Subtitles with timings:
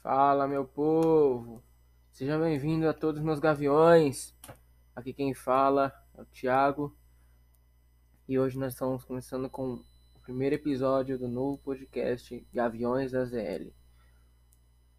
[0.00, 1.60] Fala, meu povo!
[2.12, 4.32] Seja bem-vindo a todos os meus gaviões.
[4.94, 6.96] Aqui quem fala é o Thiago.
[8.28, 9.74] E hoje nós estamos começando com
[10.14, 13.74] o primeiro episódio do novo podcast Gaviões da ZL.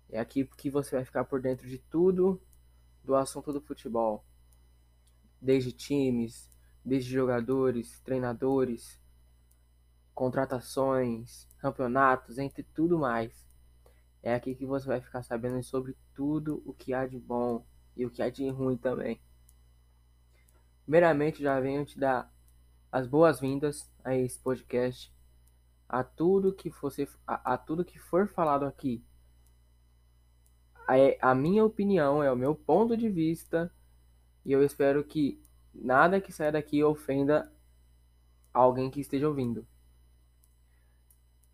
[0.10, 2.42] É aqui que você vai ficar por dentro de tudo
[3.02, 4.26] do assunto do futebol.
[5.42, 6.52] Desde times,
[6.84, 9.00] desde jogadores, treinadores,
[10.14, 13.49] contratações, campeonatos, entre tudo mais.
[14.22, 17.66] É aqui que você vai ficar sabendo sobre tudo o que há de bom
[17.96, 19.22] e o que há de ruim também.
[20.84, 22.34] Primeiramente, já venho te dar
[22.92, 25.14] as boas-vindas a esse podcast,
[25.88, 29.04] a tudo que você, a, a tudo que for falado aqui.
[30.88, 33.72] A, a minha opinião é o meu ponto de vista
[34.44, 35.42] e eu espero que
[35.74, 37.52] nada que saia daqui ofenda
[38.54, 39.68] alguém que esteja ouvindo.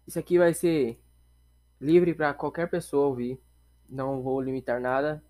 [0.08, 1.04] Isso aqui vai ser
[1.86, 3.40] livre para qualquer pessoa ouvir.
[3.88, 5.24] Não vou limitar nada,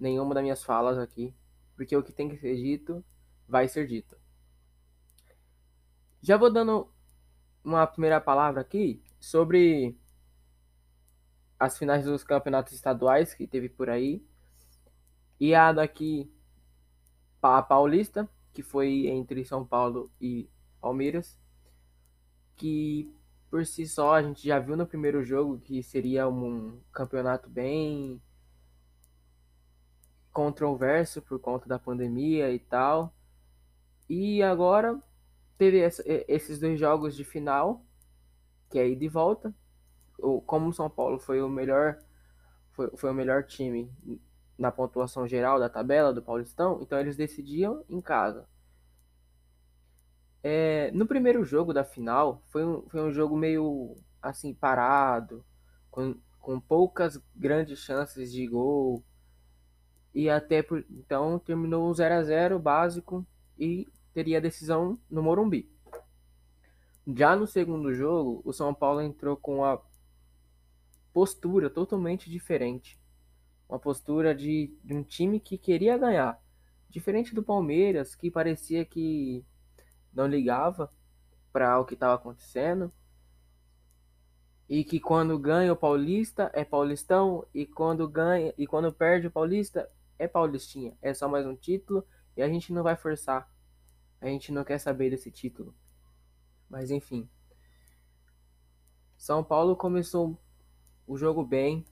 [0.00, 1.34] nenhuma das minhas falas aqui,
[1.76, 3.04] porque o que tem que ser dito
[3.46, 4.16] vai ser dito.
[6.22, 6.90] Já vou dando
[7.62, 9.94] uma primeira palavra aqui sobre
[11.58, 14.24] as finais dos campeonatos estaduais que teve por aí.
[15.38, 16.32] E a daqui
[17.42, 20.48] a Paulista, que foi entre São Paulo e
[20.80, 21.38] Palmeiras,
[22.56, 23.12] que
[23.50, 28.20] por si só, a gente já viu no primeiro jogo que seria um campeonato bem
[30.32, 33.14] controverso por conta da pandemia e tal.
[34.08, 35.00] E agora
[35.56, 35.80] teve
[36.28, 37.84] esses dois jogos de final,
[38.70, 39.54] que é ida e volta.
[40.46, 41.98] Como o São Paulo foi o melhor
[42.72, 43.90] foi, foi o melhor time
[44.56, 48.46] na pontuação geral da tabela do Paulistão, então eles decidiam em casa.
[50.50, 55.44] É, no primeiro jogo da final, foi um, foi um jogo meio assim parado,
[55.90, 59.04] com, com poucas grandes chances de gol.
[60.14, 63.26] E até por, então terminou 0 a 0 básico
[63.58, 65.70] e teria decisão no Morumbi.
[67.14, 69.78] Já no segundo jogo, o São Paulo entrou com a
[71.12, 72.98] postura totalmente diferente.
[73.68, 76.42] Uma postura de, de um time que queria ganhar.
[76.88, 79.44] Diferente do Palmeiras, que parecia que
[80.18, 80.92] não ligava
[81.52, 82.92] para o que estava acontecendo.
[84.68, 89.30] E que quando ganha o Paulista é Paulistão e quando ganha e quando perde o
[89.30, 90.98] Paulista é Paulistinha.
[91.00, 92.04] É só mais um título
[92.36, 93.48] e a gente não vai forçar.
[94.20, 95.74] A gente não quer saber desse título.
[96.68, 97.30] Mas enfim.
[99.16, 100.36] São Paulo começou
[101.06, 101.86] o jogo bem.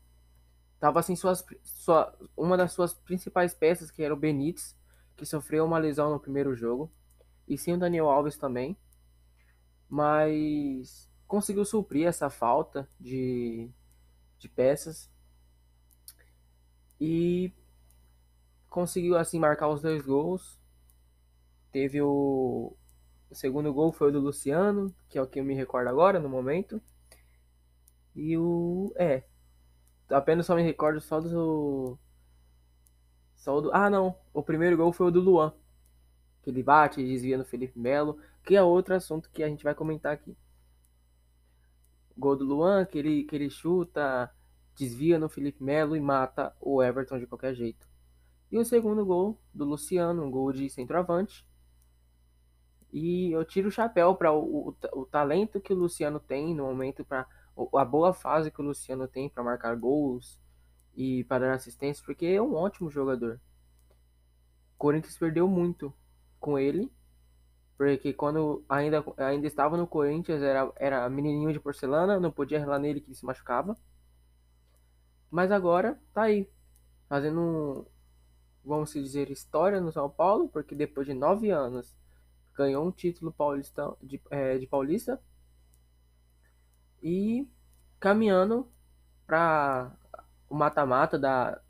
[0.79, 4.77] Tava sem suas, sua, uma das suas principais peças, que era o Benítez,
[5.17, 6.93] que sofreu uma lesão no primeiro jogo
[7.47, 8.77] e sim o Daniel Alves também.
[9.89, 13.71] Mas conseguiu suprir essa falta de,
[14.39, 15.11] de peças
[17.01, 17.53] e
[18.69, 20.59] conseguiu assim marcar os dois gols.
[21.73, 22.77] Teve o,
[23.31, 26.19] o segundo gol foi o do Luciano, que é o que eu me recordo agora
[26.19, 26.81] no momento.
[28.15, 29.25] E o é,
[30.11, 31.99] apenas só me recordo só do
[33.35, 35.53] só do Ah, não, o primeiro gol foi o do Luan,
[36.47, 39.65] que ele bate e desvia no Felipe Melo, que é outro assunto que a gente
[39.65, 40.37] vai comentar aqui.
[42.17, 44.33] Gol do Luan, que ele, que ele chuta,
[44.77, 47.89] desvia no Felipe Melo e mata o Everton de qualquer jeito.
[48.49, 51.45] E o segundo gol do Luciano, um gol de centroavante.
[52.93, 56.63] E eu tiro o chapéu para o, o, o, talento que o Luciano tem no
[56.63, 57.27] momento, para
[57.75, 60.41] a boa fase que o Luciano tem para marcar gols
[60.95, 63.41] e para dar assistência, porque é um ótimo jogador.
[64.79, 65.93] Corinthians perdeu muito
[66.41, 66.91] com ele,
[67.77, 72.79] porque quando ainda, ainda estava no Corinthians era, era menininho de porcelana, não podia relar
[72.79, 73.77] nele que ele se machucava.
[75.31, 76.49] Mas agora tá aí,
[77.09, 77.87] fazendo,
[78.65, 81.95] vamos dizer, história no São Paulo, porque depois de nove anos
[82.55, 85.21] ganhou um título paulista, de, é, de paulista
[87.03, 87.47] e
[88.01, 88.71] caminhando
[89.27, 89.95] para
[90.49, 91.61] o mata-mata da,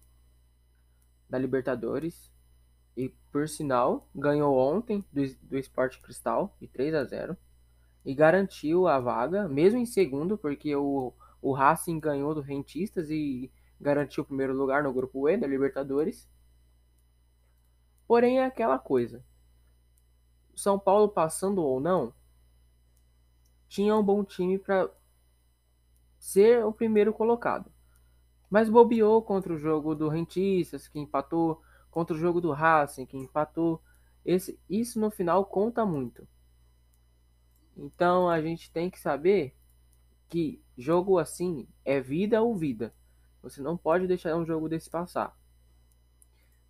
[1.29, 2.31] da Libertadores
[2.97, 7.37] e por sinal, ganhou ontem do, do Sport Cristal de 3 a 0
[8.05, 11.13] e garantiu a vaga, mesmo em segundo, porque o,
[11.43, 13.51] o Racing ganhou do Rentistas e
[13.81, 16.29] garantiu o primeiro lugar no grupo E da Libertadores.
[18.07, 19.23] Porém, é aquela coisa.
[20.55, 22.15] São Paulo passando ou não,
[23.69, 24.89] tinha um bom time para
[26.19, 27.71] ser o primeiro colocado.
[28.49, 31.61] Mas bobeou contra o jogo do Rentistas, que empatou
[31.97, 33.81] contra o jogo do Racing, que empatou.
[34.23, 36.29] Esse, isso no final conta muito.
[37.75, 39.57] Então a gente tem que saber
[40.29, 42.93] que jogo assim é vida ou vida.
[43.43, 45.35] Você não pode deixar um jogo desse passar.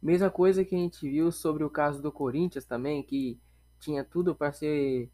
[0.00, 3.40] Mesma coisa que a gente viu sobre o caso do Corinthians também, que
[3.80, 5.10] tinha tudo para ser,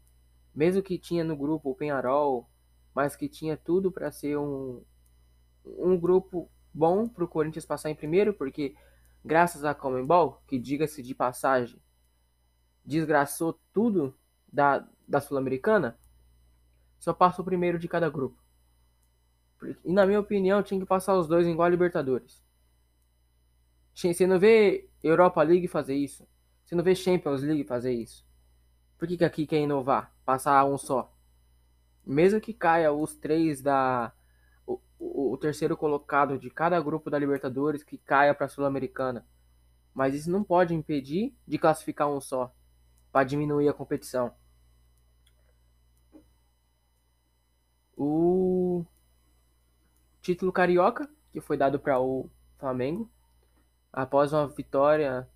[0.53, 2.47] mesmo que tinha no grupo o Penharol,
[2.93, 4.83] mas que tinha tudo para ser um,
[5.65, 8.75] um grupo bom para o Corinthians passar em primeiro, porque
[9.23, 11.81] graças a Comembol, que diga-se de passagem,
[12.85, 14.15] desgraçou tudo
[14.51, 15.97] da, da Sul-Americana,
[16.99, 18.41] só passa o primeiro de cada grupo.
[19.83, 22.43] E na minha opinião, tinha que passar os dois igual a Libertadores.
[23.93, 26.27] Você não vê Europa League fazer isso.
[26.65, 28.25] Você não vê Champions League fazer isso.
[28.97, 30.13] Por que, que aqui quer inovar?
[30.25, 31.13] Passar um só.
[32.05, 34.11] Mesmo que caia os três da.
[35.05, 39.25] O, terceiro colocado de cada grupo da Libertadores que caia para a Sul-Americana.
[39.93, 42.53] Mas isso não pode impedir de classificar um só.
[43.11, 44.33] Para diminuir a competição.
[47.95, 48.85] O
[50.21, 53.09] título carioca, que foi dado para o Flamengo,
[53.91, 55.29] após uma vitória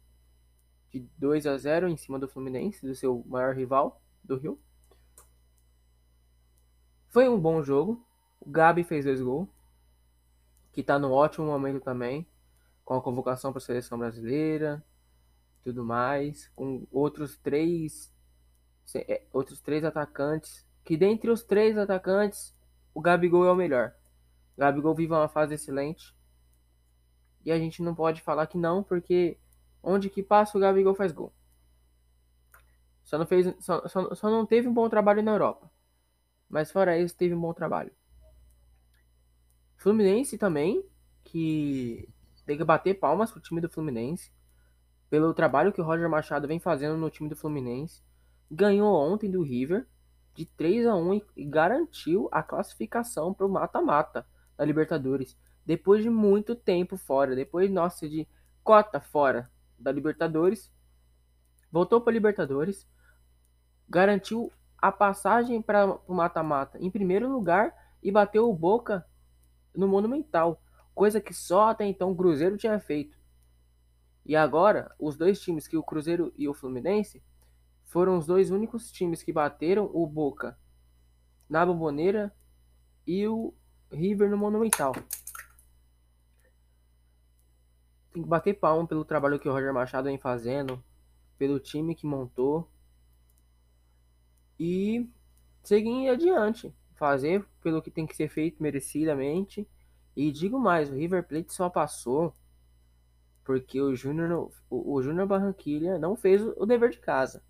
[0.89, 4.59] de 2 a 0 em cima do Fluminense, do seu maior rival do Rio.
[7.09, 8.05] Foi um bom jogo.
[8.39, 9.49] O Gabi fez dois gols,
[10.77, 12.29] que está no ótimo momento também,
[12.85, 14.85] com a convocação para a seleção brasileira,
[15.63, 18.13] tudo mais, com outros três
[18.93, 22.55] é, outros três atacantes, que dentre os três atacantes,
[22.93, 23.91] o Gabigol é o melhor.
[24.55, 26.15] O Gabigol vive uma fase excelente.
[27.43, 29.35] E a gente não pode falar que não, porque
[29.81, 31.33] onde que passa o Gabigol faz gol.
[33.03, 35.71] Só não, fez, só, só, só não teve um bom trabalho na Europa.
[36.47, 37.91] Mas fora isso, teve um bom trabalho.
[39.87, 40.83] Fluminense também,
[41.23, 42.09] que
[42.45, 44.33] tem que bater palmas pro time do Fluminense.
[45.09, 48.03] Pelo trabalho que o Roger Machado vem fazendo no time do Fluminense.
[48.51, 49.87] Ganhou ontem do River
[50.35, 56.09] de 3 a 1 e garantiu a classificação para o mata-mata da Libertadores depois de
[56.09, 58.27] muito tempo fora, depois, nossa, de
[58.65, 59.49] cota fora
[59.79, 60.69] da Libertadores,
[61.71, 62.85] voltou para Libertadores,
[63.87, 67.73] garantiu a passagem para o mata-mata em primeiro lugar
[68.03, 69.05] e bateu o Boca
[69.77, 70.61] no Monumental,
[70.93, 73.17] coisa que só até então o Cruzeiro tinha feito.
[74.25, 77.23] E agora, os dois times que o Cruzeiro e o Fluminense
[77.85, 80.57] foram os dois únicos times que bateram o Boca
[81.49, 82.35] na Bomboneira
[83.05, 83.53] e o
[83.89, 84.93] River no Monumental
[88.17, 90.83] tem que bater palma pelo trabalho que o Roger Machado vem fazendo,
[91.37, 92.67] pelo time que montou
[94.59, 95.07] e
[95.63, 99.67] seguir adiante, fazer pelo que tem que ser feito merecidamente.
[100.15, 102.33] E digo mais, o River Plate só passou
[103.43, 107.41] porque o Júnior o, o Júnior Barranquilha não fez o dever de casa.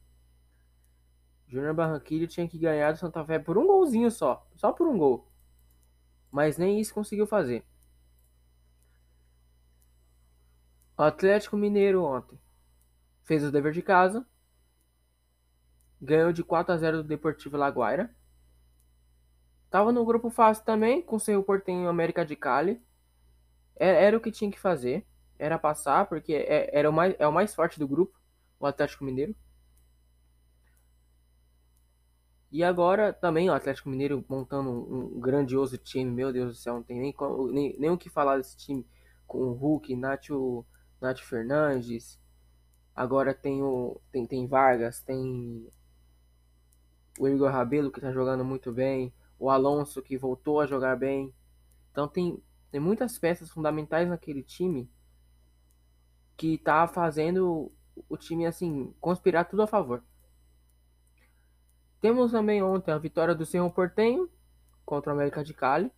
[1.48, 4.88] O Júnior Barranquilha tinha que ganhar do Santa Fé por um golzinho só, só por
[4.88, 5.28] um gol.
[6.30, 7.64] Mas nem isso conseguiu fazer.
[10.98, 12.40] O Atlético Mineiro ontem
[13.24, 14.26] fez o dever de casa.
[16.02, 18.16] Ganhou de 4 a 0 do Deportivo Laguaira.
[19.78, 22.82] Tava no grupo fácil também, com seu Portenho América de Cali.
[23.76, 25.06] Era, era, o que tinha que fazer.
[25.38, 28.20] Era passar, porque é, era o mais, é o mais forte do grupo,
[28.60, 29.36] o Atlético Mineiro.
[32.52, 36.82] E agora também o Atlético Mineiro montando um, grandioso time, meu Deus do céu, não
[36.82, 37.14] tem nem,
[37.52, 38.84] nem, nem o que falar desse time.
[39.28, 40.66] Com o Hulk, Nacho
[41.00, 42.20] Nath Fernandes.
[42.96, 45.72] Agora tem o tem, tem Vargas, tem
[47.20, 51.34] o Igor Rabelo que está jogando muito bem, o Alonso que voltou a jogar bem.
[51.92, 52.42] Então tem,
[52.72, 54.90] tem muitas peças fundamentais naquele time
[56.36, 57.72] que está fazendo
[58.08, 60.04] o time assim conspirar tudo a favor.
[62.00, 64.30] Temos também ontem a vitória do Cerro Portenho
[64.86, 65.92] contra o América de Cali.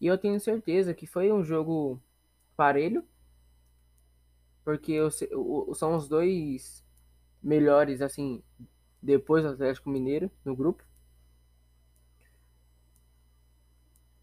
[0.00, 2.00] E eu tenho certeza que foi um jogo
[2.56, 3.04] parelho
[4.68, 5.08] porque o,
[5.70, 6.84] o, são os dois
[7.42, 8.42] melhores, assim,
[9.00, 10.84] depois do Atlético Mineiro no grupo.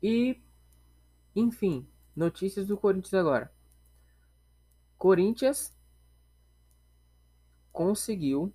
[0.07, 0.39] E,
[1.35, 3.51] enfim, notícias do Corinthians agora.
[4.99, 5.75] Corinthians
[7.73, 8.53] conseguiu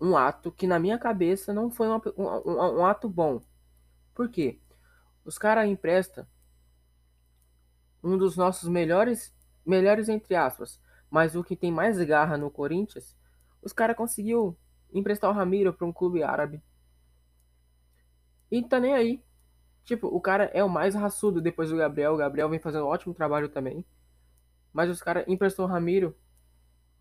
[0.00, 3.42] um ato que na minha cabeça não foi uma, um, um, ato bom.
[4.14, 4.60] Por quê?
[5.24, 6.24] Os caras emprestam
[8.00, 9.34] um dos nossos melhores,
[9.66, 10.80] melhores entre aspas,
[11.10, 13.16] mas o que tem mais garra no Corinthians,
[13.60, 14.56] os caras conseguiu
[14.92, 16.62] emprestar o Ramiro para um clube árabe.
[18.48, 19.27] E tá nem aí.
[19.88, 22.12] Tipo, o cara é o mais raçudo depois do Gabriel.
[22.12, 23.82] O Gabriel vem fazendo um ótimo trabalho também.
[24.70, 26.14] Mas os caras emprestou o Ramiro.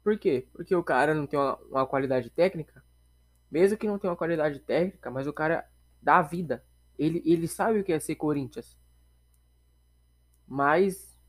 [0.01, 0.47] Por quê?
[0.53, 2.81] Porque o cara não tem uma, uma qualidade técnica.
[3.51, 5.69] Mesmo que não tenha uma qualidade técnica, mas o cara
[6.01, 6.63] dá vida.
[6.97, 8.79] Ele, ele sabe o que é ser Corinthians.
[10.47, 11.19] Mas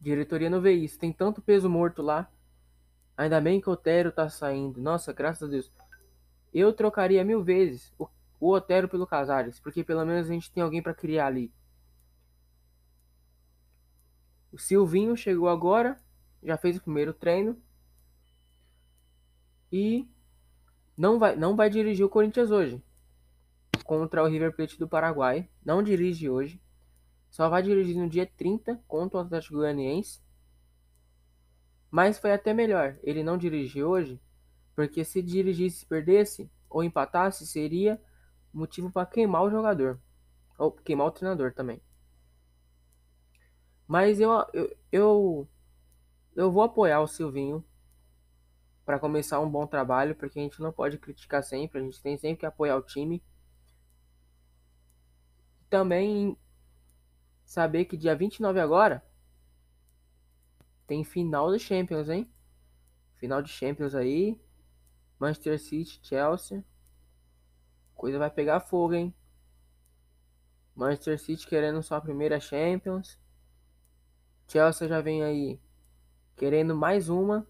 [0.00, 0.98] Diretoria não vê isso.
[0.98, 2.32] Tem tanto peso morto lá.
[3.14, 4.80] Ainda bem que o Otero tá saindo.
[4.80, 5.70] Nossa, graças a Deus.
[6.50, 8.08] Eu trocaria mil vezes o,
[8.38, 11.52] o Otero pelo Casares, porque pelo menos a gente tem alguém para criar ali.
[14.52, 15.98] O Silvinho chegou agora,
[16.42, 17.60] já fez o primeiro treino
[19.70, 20.08] e
[20.96, 22.82] não vai, não vai dirigir o Corinthians hoje
[23.84, 25.48] contra o River Plate do Paraguai.
[25.64, 26.60] Não dirige hoje.
[27.30, 30.20] Só vai dirigir no dia 30 contra o Atlético Goianiense.
[31.90, 34.20] Mas foi até melhor ele não dirigir hoje,
[34.74, 38.00] porque se dirigisse perdesse ou empatasse, seria
[38.56, 40.00] motivo para queimar o jogador.
[40.58, 41.80] Ou queimar o treinador também.
[43.86, 45.48] Mas eu, eu, eu,
[46.34, 47.64] eu vou apoiar o Silvinho
[48.84, 52.16] para começar um bom trabalho, porque a gente não pode criticar sempre, a gente tem
[52.16, 53.22] sempre que apoiar o time.
[55.68, 56.36] Também
[57.44, 59.04] saber que dia 29 agora
[60.86, 62.30] tem final da Champions, hein?
[63.16, 64.40] Final de Champions aí.
[65.18, 66.64] Manchester City, Chelsea.
[67.96, 69.14] Coisa vai pegar fogo, hein?
[70.74, 73.18] Manchester City querendo sua primeira Champions.
[74.46, 75.58] Chelsea já vem aí
[76.36, 77.46] querendo mais uma.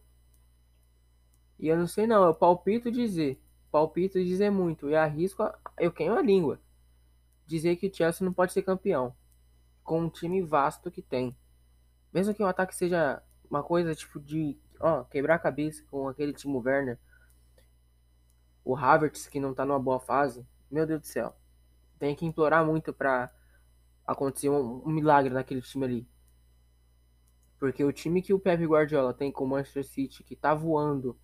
[1.58, 3.42] E eu não sei não, eu palpito dizer.
[3.70, 4.88] Palpito dizer muito.
[4.88, 5.42] E arrisco,
[5.78, 6.60] eu queimo a língua.
[7.44, 9.14] Dizer que o Chelsea não pode ser campeão.
[9.82, 11.36] Com um time vasto que tem.
[12.12, 16.32] Mesmo que o ataque seja uma coisa tipo de ó, quebrar a cabeça com aquele
[16.32, 16.98] time Werner.
[18.66, 20.44] O Havertz que não tá numa boa fase.
[20.68, 21.36] Meu Deus do céu.
[22.00, 23.32] Tem que implorar muito pra
[24.04, 26.08] acontecer um, um milagre naquele time ali.
[27.60, 31.16] Porque o time que o Pep Guardiola tem com o Manchester City, que tá voando,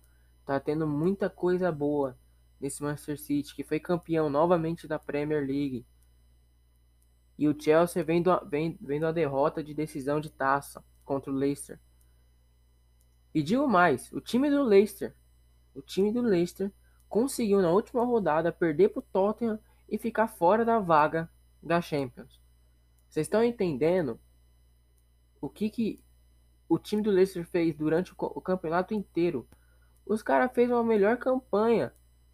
[0.45, 2.17] tá tendo muita coisa boa
[2.61, 5.85] nesse Manchester City, que foi campeão novamente da Premier League.
[7.37, 11.77] E o Chelsea vendo, vem, a derrota de decisão de taça contra o Leicester.
[13.33, 15.13] E digo mais, o time do Leicester,
[15.75, 16.71] o time do Leicester
[17.13, 21.29] conseguiu na última rodada perder para o Tottenham e ficar fora da vaga
[21.61, 22.41] da Champions.
[23.07, 24.19] Vocês estão entendendo
[25.39, 26.03] o que, que
[26.67, 29.47] o time do Leicester fez durante o, o campeonato inteiro?
[30.03, 31.93] Os caras fez uma melhor campanha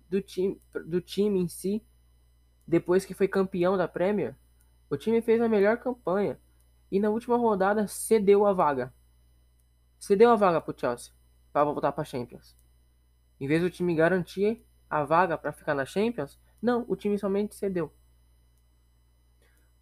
[0.09, 1.83] do time, do time em si
[2.65, 4.33] depois que foi campeão da Premier.
[4.89, 6.39] O time fez a melhor campanha
[6.89, 8.93] e na última rodada cedeu a vaga.
[9.99, 11.11] Cedeu a vaga pro Chelsea
[11.51, 12.57] para voltar para Champions.
[13.41, 17.55] Em vez do time garantir a vaga para ficar na Champions, não, o time somente
[17.55, 17.93] cedeu.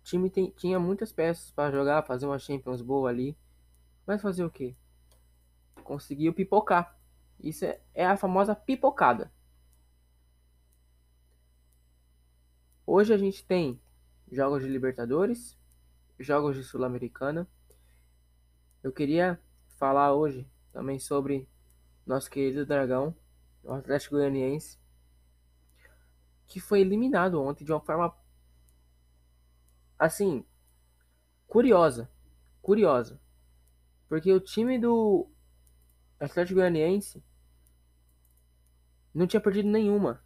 [0.01, 3.37] O time tem, tinha muitas peças para jogar, fazer uma Champions boa ali,
[4.05, 4.75] mas fazer o quê?
[5.83, 6.97] Conseguiu pipocar.
[7.39, 9.31] Isso é, é a famosa pipocada.
[12.85, 13.79] Hoje a gente tem
[14.31, 15.57] jogos de Libertadores,
[16.19, 17.47] jogos de Sul-Americana.
[18.81, 19.39] Eu queria
[19.77, 21.47] falar hoje também sobre
[22.05, 23.15] nosso querido Dragão,
[23.63, 24.79] o Atlético Goianiense,
[26.47, 28.15] que foi eliminado ontem de uma forma
[29.99, 30.45] assim
[31.47, 32.09] curiosa,
[32.61, 33.19] curiosa,
[34.07, 35.27] porque o time do
[36.19, 37.23] Atlético Goianiense
[39.13, 40.23] não tinha perdido nenhuma,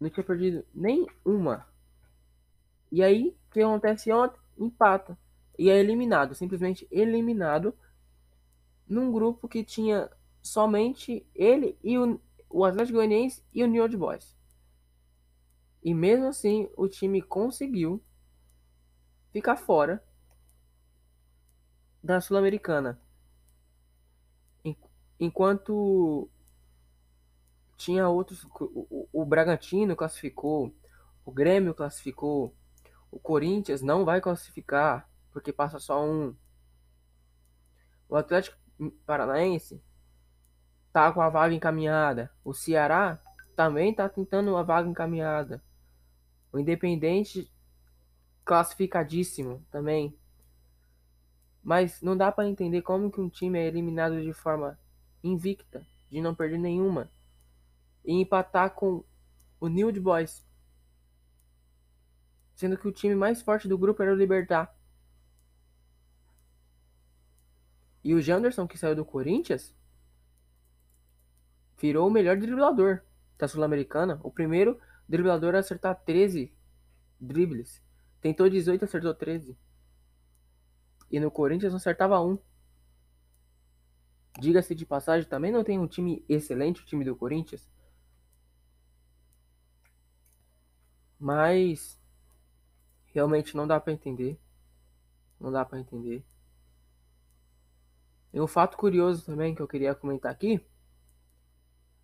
[0.00, 1.66] não tinha perdido nenhuma.
[2.90, 4.40] E aí, o que acontece ontem?
[4.58, 5.18] Empata
[5.58, 7.74] e é eliminado, simplesmente eliminado,
[8.86, 10.10] num grupo que tinha
[10.42, 14.36] somente ele e o, o Atlético Goianiense e o New York Boys.
[15.82, 18.02] E mesmo assim, o time conseguiu
[19.32, 20.02] ficar fora
[22.02, 23.00] da Sul-Americana.
[25.18, 26.28] Enquanto
[27.76, 28.44] tinha outros.
[28.44, 30.74] O, o Bragantino classificou,
[31.24, 32.54] o Grêmio classificou,
[33.10, 36.34] o Corinthians não vai classificar porque passa só um.
[38.08, 38.56] O Atlético
[39.04, 39.82] Paranaense
[40.96, 42.30] tá com a vaga encaminhada.
[42.42, 43.20] O Ceará
[43.54, 45.62] também tá tentando uma vaga encaminhada.
[46.50, 47.52] O Independente
[48.46, 50.18] classificadíssimo também.
[51.62, 54.80] Mas não dá para entender como que um time é eliminado de forma
[55.22, 57.10] invicta, de não perder nenhuma
[58.02, 59.04] e empatar com
[59.60, 60.46] o New Boys.
[62.54, 64.74] Sendo que o time mais forte do grupo era o Libertar.
[68.02, 69.76] E o Janderson, que saiu do Corinthians,
[71.78, 73.02] virou o melhor driblador
[73.38, 74.20] da Sul-Americana.
[74.22, 76.52] O primeiro driblador a acertar 13
[77.20, 77.82] dribles.
[78.20, 79.56] Tentou 18, acertou 13.
[81.10, 82.38] E no Corinthians não acertava um.
[84.38, 87.70] Diga-se de passagem, também não tem um time excelente, o time do Corinthians.
[91.18, 91.98] Mas
[93.06, 94.38] realmente não dá para entender.
[95.40, 96.24] Não dá para entender.
[98.32, 100.60] E um fato curioso também que eu queria comentar aqui.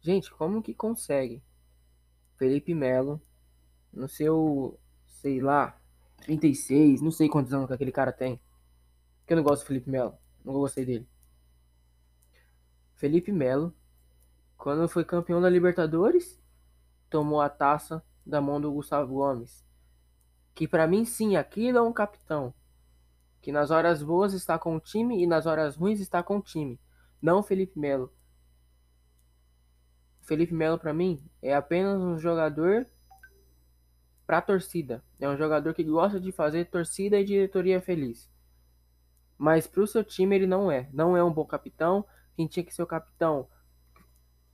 [0.02, 1.40] Gente, como que consegue
[2.36, 3.22] Felipe Melo
[3.92, 5.80] no seu, sei lá,
[6.22, 8.40] 36, não sei quantos anos que aquele cara tem.
[9.24, 11.08] Que eu não gosto do Felipe Melo, não gostei dele.
[12.96, 13.72] Felipe Melo,
[14.58, 16.36] quando foi campeão da Libertadores,
[17.08, 19.64] tomou a taça da mão do Gustavo Gomes.
[20.52, 22.52] Que para mim sim, aquilo é um capitão.
[23.40, 26.42] Que nas horas boas está com o time e nas horas ruins está com o
[26.42, 26.80] time.
[27.20, 28.12] Não Felipe Melo.
[30.22, 32.86] Felipe Melo para mim é apenas um jogador
[34.26, 35.04] para a torcida.
[35.20, 38.30] É um jogador que gosta de fazer torcida e diretoria feliz.
[39.36, 40.88] Mas para o seu time ele não é.
[40.92, 42.04] Não é um bom capitão.
[42.36, 43.48] Quem tinha que ser o capitão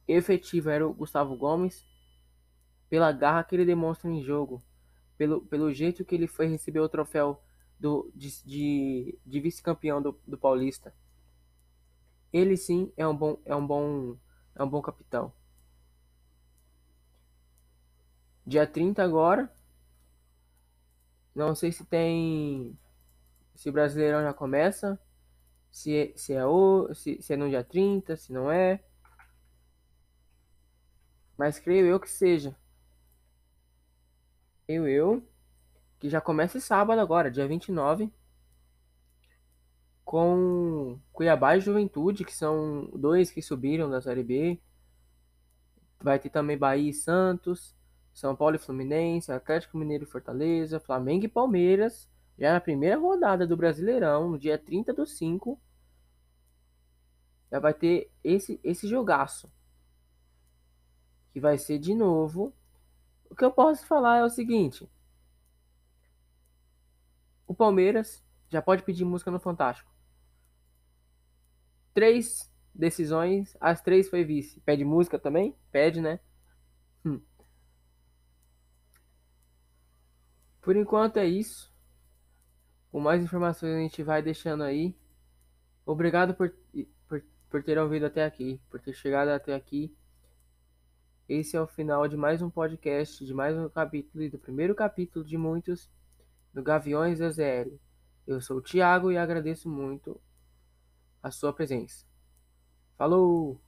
[0.07, 1.85] efetivo era o Gustavo Gomes.
[2.89, 4.63] Pela garra que ele demonstra em jogo.
[5.17, 7.43] Pelo, pelo jeito que ele foi receber o troféu
[7.79, 10.95] do, de, de, de vice-campeão do, do Paulista.
[12.33, 14.17] Ele sim é um bom, é um bom,
[14.55, 15.33] é um bom capitão.
[18.49, 19.53] Dia 30 agora.
[21.35, 22.75] Não sei se tem.
[23.55, 24.99] Se o Brasileirão já começa.
[25.71, 28.83] Se, se, é, o, se, se é no dia 30, se não é.
[31.37, 32.57] Mas creio eu que seja.
[34.67, 35.23] Creio eu
[35.99, 38.11] que já começa sábado agora, dia 29.
[40.07, 44.59] Com Cuiabá e Juventude, que são dois que subiram da Série B.
[46.01, 47.78] Vai ter também Bahia e Santos.
[48.19, 53.47] São Paulo e Fluminense, Atlético Mineiro e Fortaleza, Flamengo e Palmeiras, já na primeira rodada
[53.47, 55.57] do Brasileirão, no dia 30 do 5,
[57.49, 59.49] já vai ter esse, esse jogaço.
[61.33, 62.53] Que vai ser de novo.
[63.31, 64.91] O que eu posso falar é o seguinte:
[67.47, 69.93] o Palmeiras já pode pedir música no Fantástico.
[71.95, 74.61] Três decisões, as três foi vice.
[74.63, 75.55] Pede música também?
[75.71, 76.19] Pede, né?
[77.05, 77.21] Hum.
[80.69, 81.73] Por enquanto é isso.
[82.93, 84.95] Com mais informações a gente vai deixando aí.
[85.87, 86.55] Obrigado por,
[87.09, 89.97] por, por ter ouvido até aqui, por ter chegado até aqui.
[91.27, 94.75] Esse é o final de mais um podcast, de mais um capítulo e do primeiro
[94.75, 95.91] capítulo de muitos
[96.53, 97.81] do Gaviões da ZL.
[98.27, 100.21] Eu sou o Thiago e agradeço muito
[101.23, 102.05] a sua presença.
[102.95, 103.59] Falou!